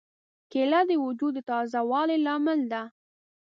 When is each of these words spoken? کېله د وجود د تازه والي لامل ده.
کېله 0.51 0.81
د 0.89 0.91
وجود 1.05 1.33
د 1.35 1.39
تازه 1.49 1.79
والي 1.89 2.17
لامل 2.25 2.61
ده. 2.71 2.81